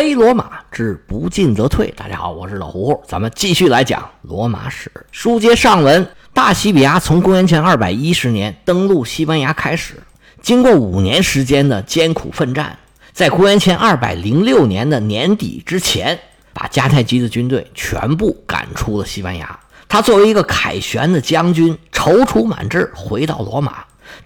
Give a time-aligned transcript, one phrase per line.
[0.00, 1.92] 黑罗马之不进则退。
[1.96, 4.88] 大家好，我是老胡，咱们继续来讲罗马史。
[5.10, 9.94] 书接上文，大西比亚从公元前二百一十年登陆西班牙开始，
[10.40, 12.78] 经过五年时间的艰苦奋战，
[13.12, 16.16] 在公元前二百零六年的年底之前，
[16.52, 19.58] 把迦太基的军队全部赶出了西班牙。
[19.88, 23.78] 他作为一个凯旋的将军，踌躇满志回到罗马，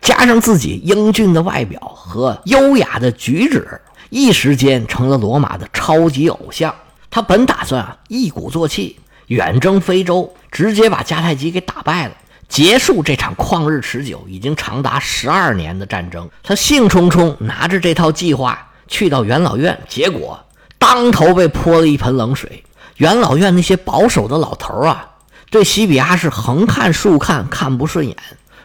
[0.02, 3.80] 加上自己英俊的外表和优雅的举止。
[4.14, 6.74] 一时间成了罗马的超级偶像。
[7.10, 12.14] 他本打算啊一鼓作气远征非洲，直接把迦太基给打败了，
[12.46, 16.28] 结束这场旷日持久、已经长达十二年的战争。
[16.42, 20.38] 他兴冲冲拿着这套计划去到元老院，结果
[20.76, 22.62] 当头被泼了一盆冷水。
[22.98, 25.08] 元老院那些保守的老头啊，
[25.50, 28.14] 对西比亚是横看竖看看不顺眼，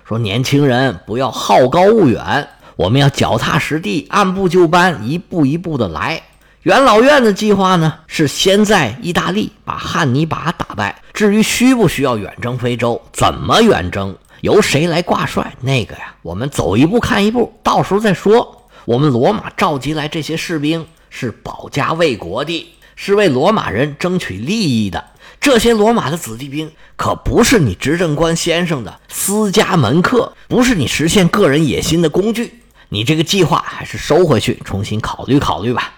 [0.05, 2.49] 说年轻人不要好高骛远。
[2.77, 6.21] 我们要脚踏实地，按部就班，一步一步的来。
[6.61, 11.01] 元老院的计划呢，是先在意大利把汉尼拔打败。
[11.11, 18.69] 至于需不需要远征非洲，怎么远征，由谁来挂帅，那个呀，我们走一步看一步，到时候再说。
[18.85, 25.03] 我们罗马召集来这些士兵，是保家卫国的，是为罗马人争取利益的。
[25.39, 32.61] 这些罗马的子弟兵可不是你执政官先生的私家门客，不是你实现个人野心的工具。
[32.89, 35.93] 你这个计划还是收回去，重新考虑考虑吧。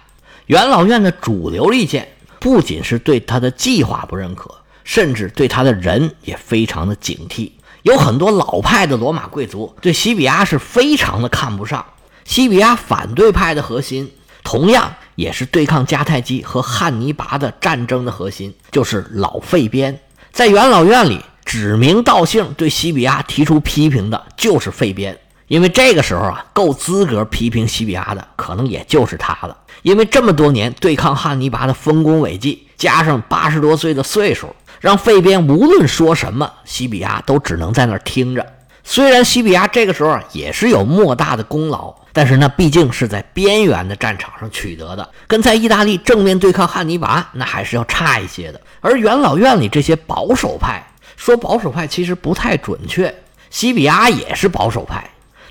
[0.48, 2.08] 元老院的主流意见
[2.40, 4.50] 不仅是对他的计划不认可，
[4.84, 7.52] 甚至对他的人也非常的警惕。
[7.84, 11.86] 有很多老派的罗马贵族对西比亚是非常的看不上。
[12.26, 14.12] 西比亚反对派的核心，
[14.44, 20.00] 同样也是对抗迦太基和汉尼拔的战争的核心，就是老费边。
[20.32, 25.18] 在元老院里指名道姓对西比亚提出批评的，就是费边。
[25.50, 29.58] 因为这个时候啊，够资格批评西比亚的，可能也就是他了。
[29.82, 38.46] 因为这么多年对抗汉尼拔的丰功伟绩，加上八十多岁的岁数，让费边无论说什么，西比亚都只能在那儿听着。
[38.84, 48.62] 虽然西比亚这个时候也是有莫大的功劳，但是那毕竟是在边缘的战场上取得的，跟在意大利正面对抗汉尼拔那还是要差一些的。
[48.82, 50.86] 而元老院里这些保守派，
[51.18, 53.12] 说保守派其实不太准确，
[53.50, 55.04] 西比亚也是保守派。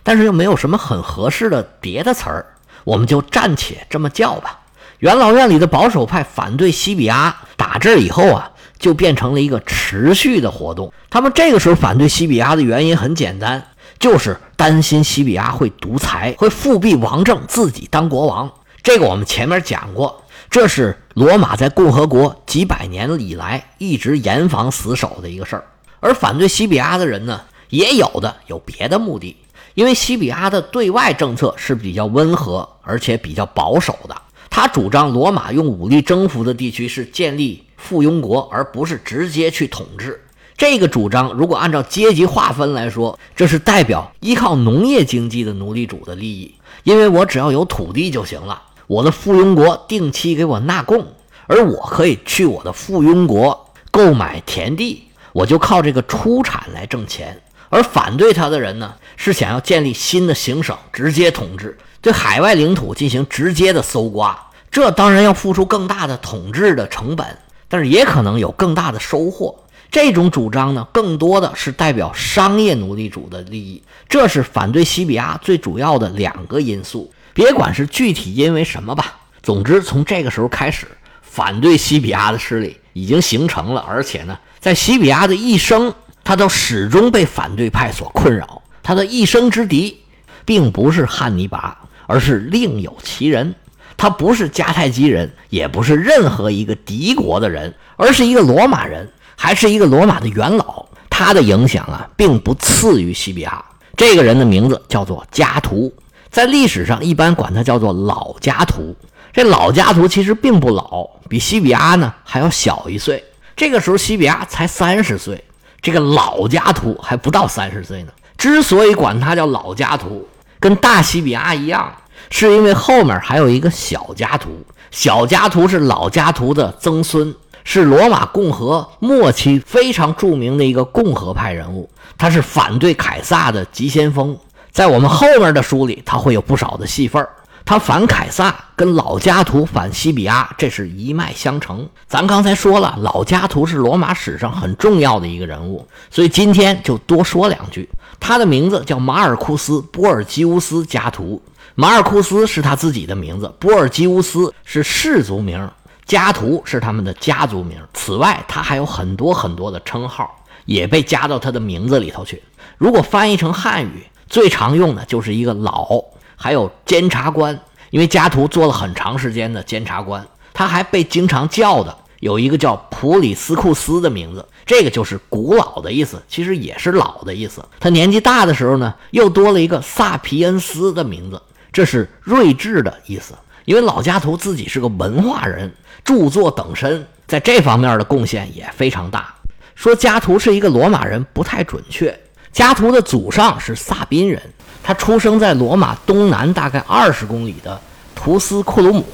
[0.02, 2.46] 但是又没有什么很合适的别的词儿，
[2.84, 4.60] 我们就暂且这么叫吧。
[4.98, 10.92] 元老院里的保守派反对西比亚打这以后啊，就变成了一个持续的活动。
[11.08, 13.62] 他们这个时候反对西比亚的原因很简单，
[14.00, 18.50] 就是担心西比亚会独裁，会复辟王政，自己当国王。
[18.82, 25.64] 这个我们前面讲过，这是罗马在共和国几百年以来一直严防死守的一个事儿。
[26.00, 29.36] 而反对西比亚的人呢，也有的有别的目的。
[29.78, 34.22] 因为西比亚的对外政策是比较温和，而且比较保守的。
[34.50, 40.20] 他主张罗马用武力征服的地区是建立附庸国，而不是直接去统治。
[40.56, 46.52] 这个主张如果按照阶级划分来说，这是代表依靠农业经济的奴隶主的利益。
[46.82, 51.06] 因为我只要有土地就行了，我的附庸国定期给我纳贡，
[51.46, 57.40] 而我可以去我的附庸国购买田地，我就靠这个出产来挣钱。
[57.70, 64.46] 而反对他的人呢，是想要建立新的行省，直接统治，对海外领土进行直接的搜刮。
[64.70, 69.54] 这当然要付出更大的统治的成本，但是也可能有更大的收获。
[69.90, 73.82] 这种主张呢，更多的是代表商业奴隶主的利益。
[74.08, 77.12] 这是反对西比亚最主要的两个因素。
[77.34, 80.86] 别管是具体因为什么吧，总之从这个时候开始，
[81.22, 85.94] 反对西比亚的势力已经形成了，而且呢，在西比亚的一生。
[86.28, 88.60] 他都始终被反对派所困扰。
[88.82, 90.02] 他的一生之敌，
[90.44, 91.74] 并不是汉尼拔，
[92.06, 93.54] 而是另有其人。
[93.96, 100.84] 他不是迦太基人，也不是任何一个敌国的人，而是一个罗马人，还是一个罗马的元老。
[101.08, 103.64] 他的影响啊，并不次于西比亚。
[103.96, 105.90] 这个人的名字叫做加图，
[106.28, 108.94] 在历史上一般管他叫做老加图。
[109.32, 113.24] 这老加图其实并不老，比西比亚呢还要小一岁。
[113.56, 115.42] 这个时候，西比亚才三十岁。
[115.80, 118.12] 这个老家图还不到三十岁呢。
[118.36, 120.26] 之所以管他叫老家图，
[120.60, 121.92] 跟大西比阿一样，
[122.30, 124.64] 是因为后面还有一个小家图。
[124.90, 127.34] 小家图是老家图的曾孙，
[127.64, 131.90] 是罗马共和末期非常著名的一个共和派人物。
[132.16, 134.36] 他是反对凯撒的急先锋，
[134.72, 137.28] 在我们后面的书里，他会有不少的戏份儿。
[137.68, 141.86] 他反凯撒，跟老加图反西比亚，这是一脉相承。
[142.06, 147.86] 咱刚才说了，老加图是罗马史上很重要的一个人物，所以今天就多说两句。
[148.18, 151.42] 他的名字叫马尔库斯·波尔基乌斯·加图，
[151.74, 155.70] 马尔库斯是他自己的名字，波尔基乌斯是氏族名，
[156.06, 157.76] 加图是他们的家族名。
[157.92, 160.34] 此外，他还有很多很多的称号，
[160.64, 162.42] 也被加到他的名字里头去。
[162.78, 166.02] 如果翻译成汉语，最常用的就是一个老，
[166.38, 170.26] 还有监察官，因为加图做了很长时间的监察官。
[170.54, 177.62] 他还被经常叫的有一个叫普里斯库斯的名字，这个就是古老的意思，其实也是老的意思。
[177.78, 181.40] 他年纪大的时候呢，又多了一个萨皮恩斯的名字，
[181.72, 183.34] 这是睿智的意思。
[183.64, 185.70] 因为老加图自己是个文化人，
[186.02, 189.34] 著作等身，在这方面的贡献也非常大。
[189.74, 192.18] 说加图是一个罗马人不太准确。
[192.52, 194.42] 加图的祖上是萨宾人，
[194.82, 197.80] 他出生在罗马东南大概二十公里的
[198.14, 199.04] 图斯库鲁姆，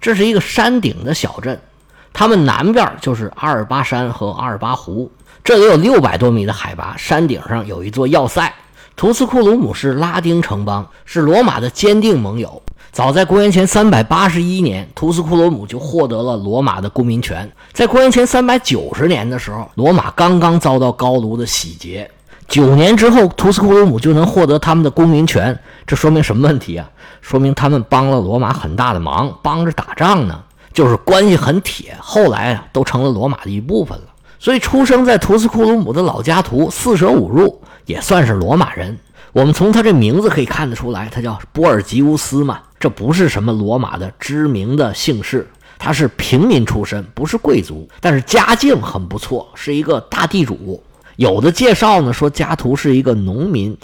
[0.00, 1.60] 这是一个山顶的小镇。
[2.12, 5.10] 他们南边就是阿尔巴山和阿尔巴湖，
[5.42, 8.52] 这里有六百多米的海拔，山顶上有一座要塞。
[8.94, 12.62] 图斯库鲁姆是拉丁城邦，是罗马的坚定盟友。
[12.92, 17.50] 早在公元前三百八十一年，图斯库鲁姆就获得了罗马的公民权。
[17.72, 22.08] 在公元前三百九十年的时候，罗马刚刚遭到高卢的洗劫。
[22.52, 26.86] 九年之后，图斯库鲁姆就能获得他们的公民权，这说明什么问题啊？
[27.22, 30.38] 说明他们帮了罗马很大的忙，帮着打仗呢，
[30.70, 31.96] 就是关系很铁。
[31.98, 34.04] 后来啊，都成了罗马的一部分了。
[34.38, 38.98] 所以，出生在图斯库鲁姆的老家图四舍五入也算是罗马人。
[39.32, 50.82] 我们从他这名字可以看得出来，他叫波尔吉乌斯嘛，这不是什么罗马的知名的姓氏，他是平民出身，不是贵族，但是家境很不错，是一个大地主。
[51.16, 53.76] 有的介绍呢说家徒是一个农民，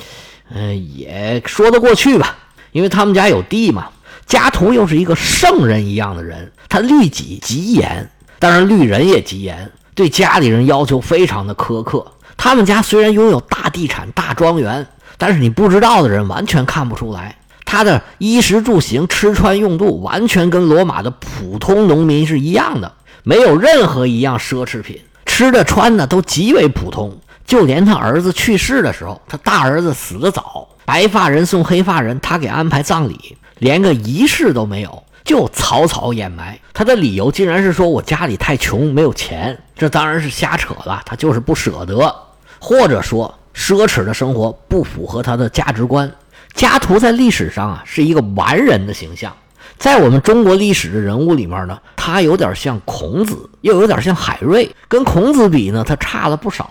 [0.50, 2.36] 嗯，也说得过去吧，
[2.72, 3.88] 因为他们家有地嘛。
[4.26, 12.06] 家徒又是一个圣人一样的人，他律己极严，当然律人也极严，对家里人要求非常的苛刻。
[12.36, 14.86] 他们家虽然拥有大地产、大庄园，
[15.16, 22.92] 但是你不知道的人完全看不出来，他的衣食住行、吃穿用度完全跟罗马的普通农民是一样的，
[23.22, 25.00] 没有任何一样奢侈品。
[25.38, 36.58] 吃的穿的都极为普通，就连他儿子去世的时候，他大儿子死得早，白发人送黑发人，他给安排葬礼，连个仪式都没有，就草草掩埋。
[36.74, 39.56] 他的理由竟然是说我家里太穷，没有钱。
[39.76, 42.12] 这当然是瞎扯了，他就是不舍得，
[42.58, 46.12] 或者说奢侈的生活不符合他的价值观。
[46.52, 49.32] 家徒在历史上啊是一个完人的形象。
[49.76, 54.70] 在我们中国历史的人物里面呢，他有点像孔子，又有点像海瑞。
[54.88, 56.64] 跟孔子比呢，他差了不少；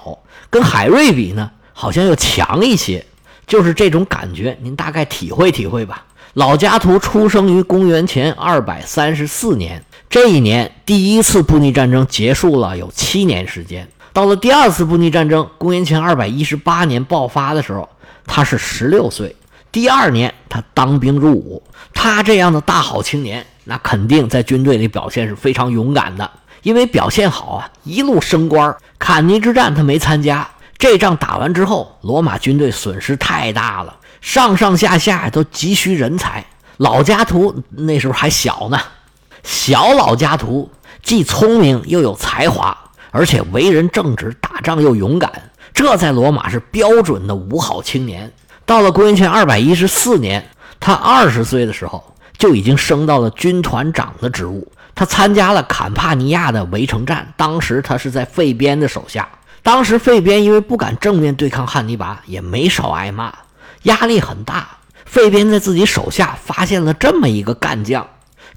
[0.50, 3.06] 跟海瑞比呢，好像又强一些。
[3.46, 6.04] 就是这种感觉，您大概体会体会吧。
[6.34, 13.88] 老家图出生于公元前二百三十四年，这一年第一次布匿战争结束了，有七年时间。
[14.12, 17.88] 到了第二次布匿战争，公元前二百一十八年爆发的时候，
[18.26, 19.34] 他是十六岁。
[19.72, 21.62] 第二年，他当兵入伍。
[21.94, 26.30] 他这样的大好青年，那肯定在军队里表现是非常勇敢的。
[26.64, 28.76] 因为表现好啊，一路升官。
[29.00, 36.46] 坎尼之战他没参加，这仗打完之后，罗马军队损失太大了，上上下下都急需人才。
[36.78, 38.80] 老加图那时候还小呢，
[39.44, 40.70] 小老加图
[41.02, 42.78] 既聪明又有才华，
[43.12, 45.32] 而且为人正直，打仗又勇敢，
[45.74, 48.32] 这在罗马是标准的五好青年。
[48.68, 50.46] 到了公元前二百一十四年，
[50.78, 52.04] 他二十岁的时候
[52.38, 54.70] 就已经升到了军团长的职务。
[54.94, 59.26] 他参加了坎帕尼亚的围城战，当时他是在费边的手下。
[59.64, 63.34] 当时费边因为不敢正面对抗汉尼拔，也没少挨骂，
[63.84, 64.68] 压力很大。
[65.06, 68.06] 费边在自己手下发现了这么一个干将，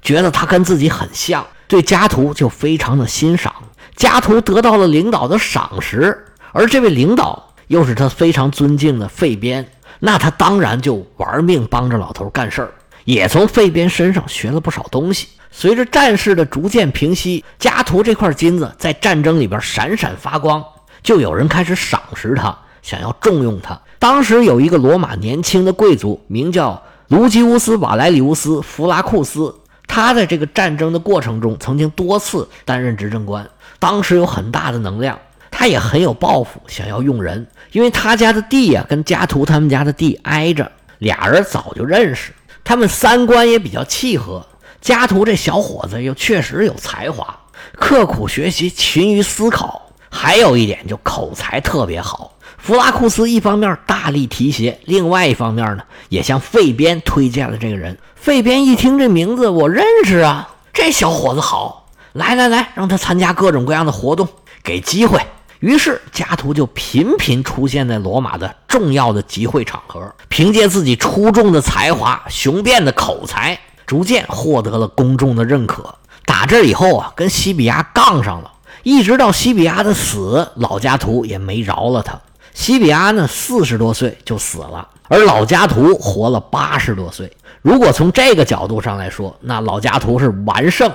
[0.01, 3.53] 觉得他跟自己很像，对加图就非常的欣赏。
[3.95, 9.65] 加图得到了领导的赏识，而这位领导又是他非常尊敬的费边。
[10.03, 12.71] 那他当然就玩命帮着老头干事儿，
[13.05, 15.27] 也从费边身上学了不少东西。
[15.51, 20.63] 随着战事的逐渐平息，加图这块金子在战争里边闪闪发光，
[21.03, 23.79] 就有人开始赏识他，想要重用他。
[23.99, 29.53] 当时有一个罗马年轻的贵族，名叫卢基乌斯·瓦莱里乌斯·弗拉库斯，
[29.85, 35.19] 他在这个战争的过程中曾经多次担任执政官，当时有很大的能量。
[35.61, 44.43] 他也很有抱负，想要用人，因为他家的地呀跟加图他们家的地挨着，俩人早就认识，他们三观也比较契合。
[44.81, 47.37] 加图这小伙子又确实有才华，
[47.75, 52.35] 刻苦学习，勤于思考，还有一点就口才特别好。
[52.57, 57.95] 弗拉库斯一方面大力提携，另外一方面呢也向费边推荐了这个人。
[58.15, 64.27] 费边一听这名字，我认识啊，这小伙子好，来来来，让他参加各种各样的活动，
[64.63, 65.21] 给机会。
[65.61, 75.93] 于是加图就频频出现在罗马的重要的集会场合，凭借自己出众的才华、雄辩的口才，逐渐获得了公众的认可。
[76.25, 78.51] 打这以后啊，跟西比亚杠上了，
[78.81, 82.19] 一直到西比亚的死，老加图也没饶了他。
[82.55, 87.31] 西比亚呢，四十多岁就死了，而老加图活了八十多岁。
[87.61, 90.91] 如果从这个角度上来说，那老加图是完胜。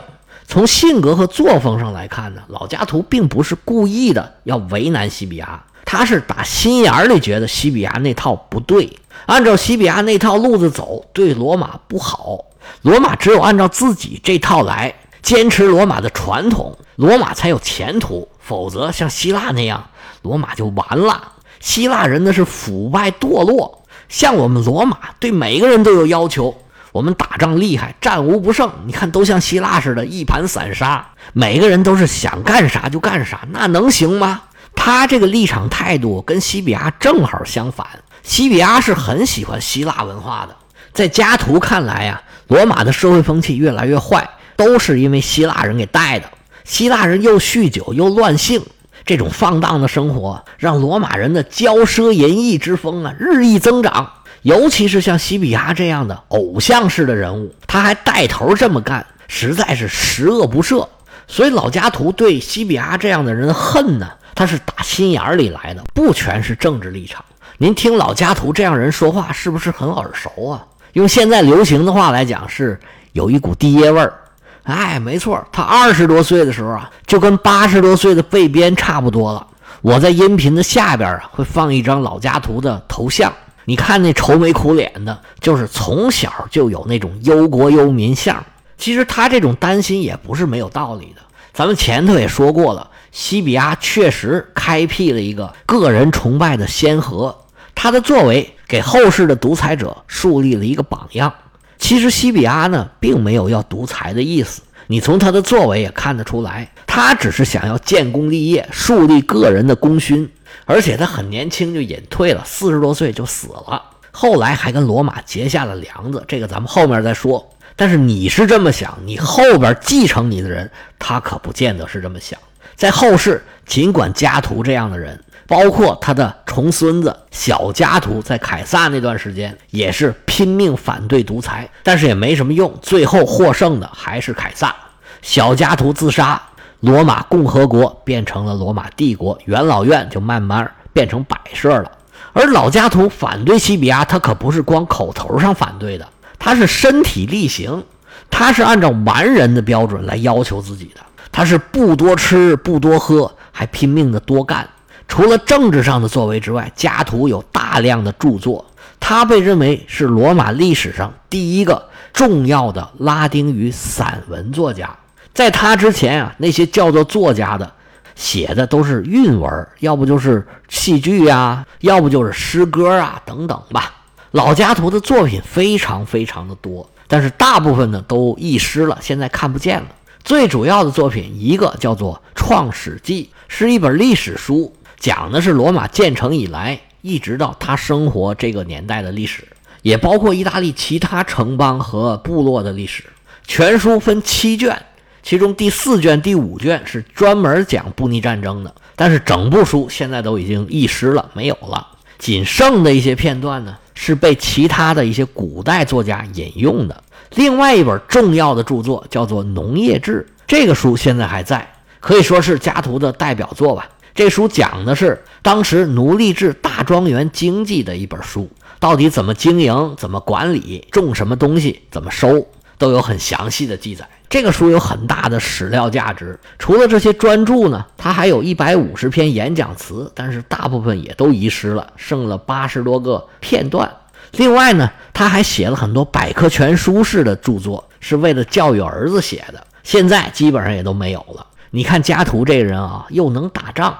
[0.47, 12.45] 从性格和作风上来看呢，老加图并不是故意的要为难西比亚，他是打心眼里觉得西比亚那套不对，按照西比亚那套路子走对罗马不好。
[12.83, 18.29] 罗马只有按照自己这套来，坚持罗马的传统，罗马才有前途。
[18.41, 19.89] 否则像希腊那样，
[20.23, 21.33] 罗马就完了。
[21.59, 26.57] 希腊人那是腐败堕落，像我们罗马对每个人都有要求。
[26.97, 28.73] 我们打仗厉害，战无不胜。
[28.87, 34.41] 你看，都像希腊似的，一盘散沙，每个人都是想干啥就干啥，那能行吗？
[34.75, 37.87] 他这个立场态度跟西比亚正好相反。
[38.23, 40.57] 西比亚是很喜欢希腊文化的，
[40.95, 44.27] 在加图看来呀，罗马的社会风气越来越坏，
[44.57, 46.31] 都是因为希腊人给带的。
[46.65, 48.63] 希腊人又酗酒又乱性，
[49.05, 54.13] 这种放荡的生活让罗马人的骄奢淫逸之风啊日益增长。
[54.47, 60.87] 尤其是像西比亚这样的偶像式的人物，他还带头这么干，实在是十恶不赦。
[61.27, 67.25] 所以老加图对西比亚这样的人恨呢，他是打心眼里来的，不全是政治立场。
[67.59, 70.65] 您听老加图这样人说话，是不是很耳熟啊？
[70.93, 72.79] 用现在流行的话来讲，是
[73.15, 74.15] 有一股爹味儿。
[74.63, 79.45] 哎，没错，他二十多岁的时候啊，就跟八十多岁的贝边差不多了。
[79.83, 83.33] 我在音频的下边啊，会放一张老加图的头像。
[83.67, 88.43] 你看那愁眉苦脸的，就是从小就有那种忧国忧民相。
[88.79, 91.23] 其实他这种担心也不是没有道理的。
[91.53, 97.37] 咱们前头也说过了，西比亚确实开辟了一个个人崇拜的先河，
[97.75, 101.33] 他的作为给后世的独裁者树立了一个榜样。
[101.79, 110.31] 其实西比亚呢，并没有要独裁的意思，你从他的作为也看得出来，他只是想要建功立业，树立个人的功勋。
[110.65, 113.83] 而且他很年轻就隐退了，四十多岁就死了。
[114.11, 117.53] 后来还跟罗马结下了梁子，这个咱们后面再说。
[117.77, 122.39] 但是你是这么想，你后边继承你的人，他可不见得是这么想。
[122.75, 134.75] 在后世，尽管家徒这样的人，包括他的重孙子小家徒，在凯撒那段时间也是拼命反对独裁，但是也没什么用，最后获胜的还是凯撒。
[135.21, 136.41] 小家徒自杀。
[136.87, 141.91] 罗马共和国变成了罗马帝国，元老院就慢慢变成摆设了。
[142.33, 146.07] 而老加图反对西比亚，他可不是光口头上反对的，
[146.39, 147.83] 他是身体力行，
[148.31, 151.01] 他是按照完人的标准来要求自己的。
[151.33, 154.69] 他是不多吃不多喝，还拼命的多干。
[155.09, 158.65] 除了政治上的作为之外，加图有大量的著作，
[159.01, 164.97] 他被认为是罗马历史上第一个重要的拉丁语散文作家。
[165.37, 167.71] 在他之前啊，那些叫做作家的，
[168.15, 173.93] 写的都是韵文，要不就是戏剧呀，要不就是诗歌啊等等吧。
[174.31, 179.87] 老加图的作品非常非常的多，但是大部分呢都遗失了，现在看不见了。
[180.25, 189.47] 最主要的作品一个叫做《创史记》，是一本历史书，讲的是罗马建成以来一直到他生活这个年代的历史，
[189.83, 193.05] 也包括意大利其他城邦和部落的历史。
[193.47, 194.83] 全书分七卷。
[195.27, 201.85] 其中第四卷、第五卷是专门讲布匿战争的，但是整部书现在都已经遗失了，没有了。
[202.17, 207.03] 仅剩的一些片段呢，是被其他的一些古代作家引用的。
[207.35, 211.69] 另外一本重要的著作叫做《农业志》，这个书现在还在，
[211.99, 213.89] 可以说是家图的代表作吧。
[214.15, 222.47] 这书讲的是当时奴隶制大庄园经济的一本书，到底怎么经营、怎么管理、种什么东西、怎么收，
[222.79, 224.09] 都有很详细的记载。
[224.29, 226.39] 这个书有很大的史料价值。
[226.59, 233.91] 除了这些专著呢，它还有一百五十篇演讲词，但是大部分也都遗失了，剩了八十多个片段。
[234.33, 241.47] 另外呢，他还写了很多百科全书式的著作，是为了教育儿子写的，现在基本上也都没有了。
[241.71, 243.97] 你看加图这人啊，又能打仗，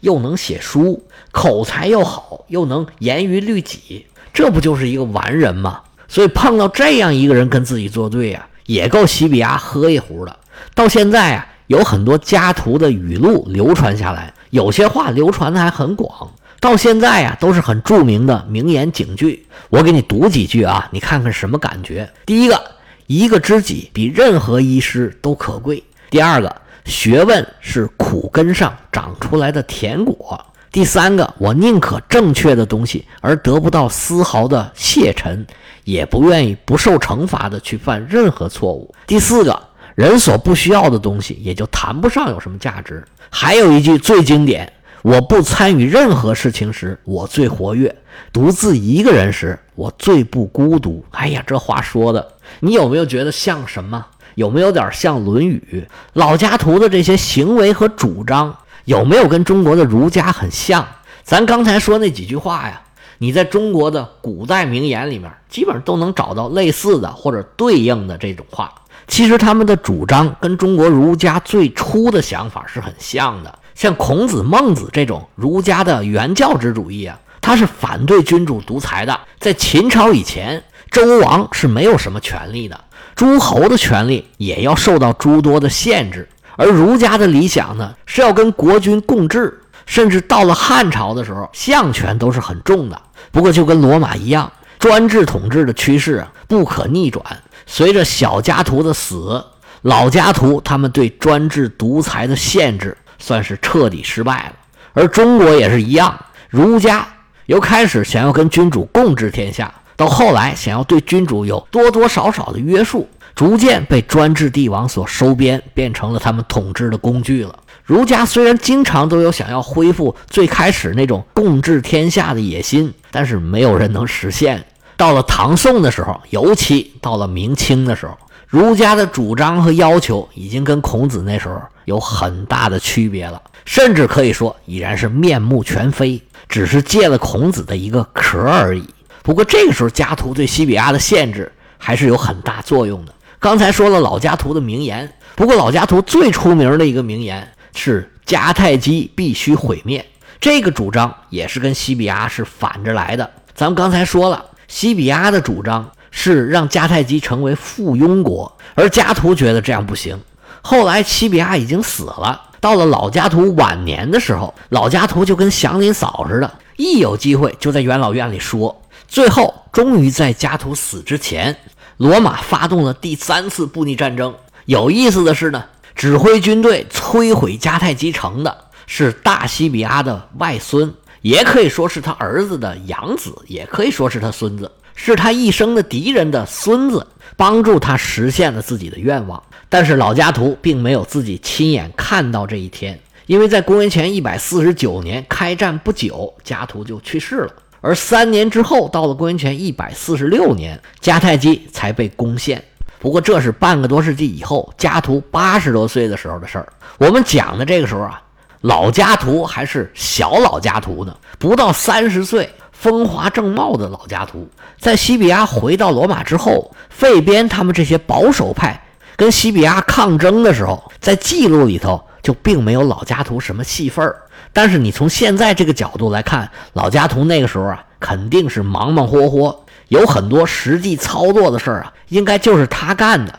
[0.00, 5.80] 又能写书，口才又好，又能严于律己，这不就是一个完人吗？
[6.06, 8.46] 所以碰到这样一个人跟自己作对呀。
[8.70, 10.36] 也够西比亚喝一壶的。
[10.76, 16.30] 到现在啊，有很多家徒的语录流传下来，有些话流传的还很广。
[16.60, 19.44] 到现在呀，都是很著名的名言警句。
[19.70, 22.08] 我给你读几句啊，你看看什么感觉？
[22.24, 22.62] 第一个，
[23.08, 30.46] 一个知己比任何医师都可贵；第二个，学问是苦根上长出来的甜果。
[30.72, 35.44] 第三个，我宁可正确的东西而得不到丝毫的谢忱，
[35.82, 38.94] 也不愿意不受惩罚的去犯任何错误。
[39.04, 39.60] 第四个
[39.96, 43.04] 人所不需要的东西，也就谈不上有什么价值。
[43.30, 44.72] 还有一句最经典：
[45.02, 47.90] 我不参与任何事情时，我最活跃；
[48.32, 51.04] 独自一个人时，我最不孤独。
[51.10, 54.06] 哎呀，这话说的，你有没有觉得像什么？
[54.36, 58.56] 有没有点像《论语》老家图的这些行为和主张？
[58.84, 60.86] 有没有跟中国的儒家很像？
[61.22, 62.80] 咱刚才说那几句话呀，
[63.18, 68.72] 你在中国的古代名言里面，基本上都能找到类似的或者对应的这种话。
[69.06, 73.58] 其实他们的主张跟中国儒家最初的想法是很像的。
[73.74, 79.18] 像孔子、孟子这种儒家的原教旨主义啊，他是反对君主独裁的。
[79.38, 82.78] 在秦朝以前，周王是没有什么权利的，
[83.14, 86.28] 诸侯的权利也要受到诸多的限制。
[86.60, 93.00] 而儒家的理想呢，是要跟国君共治，甚至到了汉朝的时候，相权都是很重的。
[93.32, 97.24] 不过就跟罗马一样，专制统治的趋势啊不可逆转。
[97.64, 99.42] 随着小家徒的死，
[99.80, 104.52] 老家徒他们对专制独裁的限制算是彻底失败了。
[104.92, 106.14] 而中国也是一样，
[106.50, 107.08] 儒家
[107.46, 113.08] 由开始想要跟君主共治天下，到后来想要对君主有多多少少的约束。
[113.34, 117.54] 逐渐被专制帝王所收编，变成了他们统治的工具了。
[117.84, 124.64] 儒家虽然经常都有想要恢复最开始那种共治天下的野心，但是没有人能实现。
[124.96, 138.84] 到了唐宋的时候，尤其到了明清的时候，儒家的主张和要求已经跟孔子那时候有很大的区别了，甚至可以说已然是面目全非，只是借了孔子的一个壳而已。
[139.22, 143.14] 不过这个时候，家徒对西比亚的限制还是有很大作用的。
[143.40, 150.04] 刚才说了老家图的名言，不过老家图最出名的一个名言是“迦太基必须毁灭”。
[150.38, 153.30] 这个主张也是跟西比亚是反着来的。
[153.54, 160.20] 咱们刚才说了，西比亚的主张是让迦太基成为附庸国，而家图觉得这样不行。
[160.60, 168.82] 后来西比亚已经死了，到了老家图晚年的时候，老家图就跟祥林嫂似的，一有机会就在元老院里说。
[169.08, 171.56] 最后，终于在家图死之前。
[172.00, 174.34] 罗马发动了第三次布匿战争。
[174.64, 175.62] 有意思的是呢，
[175.94, 189.42] 指挥军队摧毁迦太基城的是大西比阿的外孙，也可以说是他儿子的养子，也可以说是他孙子，是他一生的敌人的孙子，帮助他实现了自己的愿望。
[189.68, 197.52] 但是老家图并没有自己亲眼看到这一天，因为在公元前一百四十九年开战不久，家图就去世了。
[197.80, 202.62] 而三年之后，到了公元前一百四十六年，迦太基才被攻陷。
[202.98, 206.68] 不过这是半个多世纪以后，家图八十多岁的时候的事儿。
[206.98, 208.20] 我们讲的这个时候啊，
[208.60, 214.46] 老家图还是小老家图呢，不到三十岁，风华正茂的老家图。
[214.78, 218.78] 在西比亚回到罗马之后，费边他们这些保守派
[219.16, 224.16] 跟西比亚抗争的时候，在记录里头就并没有老家图什么戏份儿。
[224.52, 233.38] 但是你从现在这个角度来看，老家图那个时候啊，肯定是忙忙活活，有很多实际操作的事儿啊，应该就是他干的。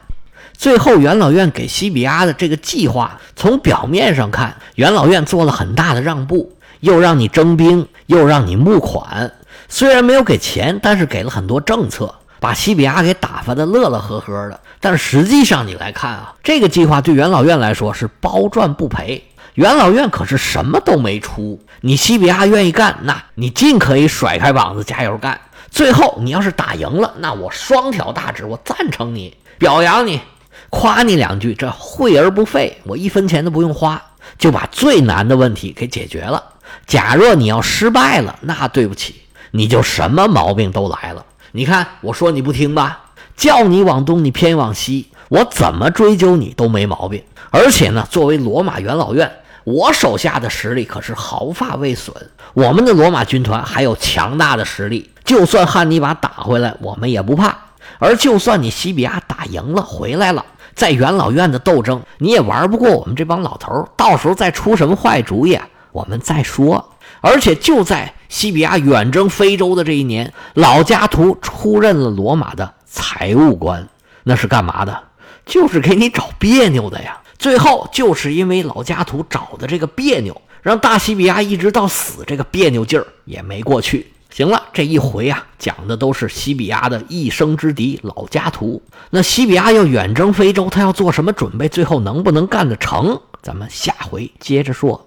[0.54, 9.32] 最后元老院给西比亚的这个计划，从表面上看，元老院做了很大的让步，又让你征兵，又让你募款，
[9.68, 14.60] 虽然没有给钱，但是给了很多政策，把西比亚给打发的乐乐呵呵的。
[14.80, 19.24] 但实际上你来看啊，这个计划对元老院来说是包赚不赔。
[19.54, 25.40] 元老院可是什么都没出，你西比亚愿意干，那你尽可以甩开膀子加油干。
[25.70, 30.20] 最后你要是打赢了，那我双挑大指，我赞成你，表扬你，
[30.72, 34.02] 夸你两句，这惠而不费，我一分钱都不用花，
[34.40, 36.44] 就把最难的问题给解决了。
[36.88, 41.26] 假若你要失败了，那对不起，你就什么毛病都来了。
[41.52, 43.02] 你看我说你不听吧，
[43.36, 47.24] 叫你往东你偏往西，我怎么追究你都没毛病。
[47.50, 49.32] 而且呢，作为罗马元老院。
[49.64, 52.16] 我手下的实力可是毫发未损，
[52.56, 57.56] 我们的罗马军团还有强大的实力，就算汉尼拔打回来，我们也不怕。
[58.00, 63.88] 而就算你西比亚打赢了回来了，在元老院的斗争，你也玩不过我们这帮老头。
[63.96, 65.56] 到时候再出什么坏主意，
[65.92, 66.94] 我们再说。
[67.22, 73.86] 而且就在西比亚远征非洲的这一年，老加图出任了罗马的财务官，
[74.24, 75.04] 那是干嘛的？
[75.46, 77.22] 就是给你找别扭的呀。
[77.38, 84.10] 最后就是因为老家图找的这个别扭，让大西比亚一直到死这个别扭劲儿也没过去。
[84.30, 88.82] 行了，这一回啊，讲的都是西比亚的一生之敌老家图。
[89.10, 91.68] 那西比亚要远征非洲，他要做什么准备？
[91.68, 93.20] 最后能不能干得成？
[93.44, 94.98] 咱们下回接着说。